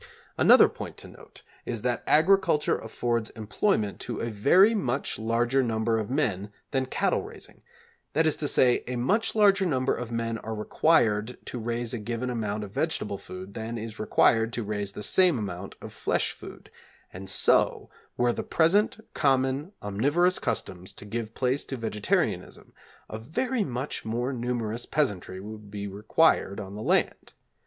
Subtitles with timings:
[0.35, 5.99] Another point to note is that agriculture affords employment to a very much larger number
[5.99, 7.61] of men than cattle raising;
[8.13, 11.99] that is to say, a much larger number of men are required to raise a
[11.99, 16.31] given amount of vegetable food than is required to raise the same amount of flesh
[16.31, 16.71] food,
[17.13, 17.87] and so,
[18.17, 22.73] were the present common omnivorous customs to give place to vegetarianism,
[23.07, 27.33] a very much more numerous peasantry would be required on the land.